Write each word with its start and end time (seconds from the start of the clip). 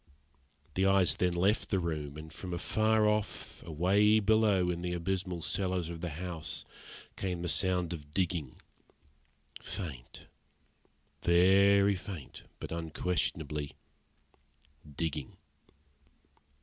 The 0.73 0.87
eyes 0.87 1.17
then 1.17 1.33
left 1.35 1.69
the 1.69 1.77
room; 1.77 2.17
and 2.17 2.33
from 2.33 2.55
afar 2.55 3.07
off, 3.07 3.61
away 3.61 4.19
below, 4.19 4.71
in 4.71 4.81
the 4.81 4.93
abysmal 4.93 5.43
cellars 5.43 5.89
of 5.89 6.01
the 6.01 6.09
house, 6.09 6.65
came 7.15 7.43
the 7.43 7.47
sound 7.47 7.93
of 7.93 8.09
digging 8.09 8.59
faint, 9.61 10.25
very 11.21 11.93
faint, 11.93 12.45
but 12.59 12.71
unquestionably 12.71 13.75
digging. 14.97 15.37